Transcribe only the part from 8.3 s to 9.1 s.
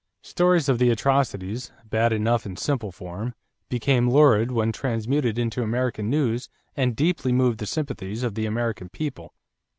the American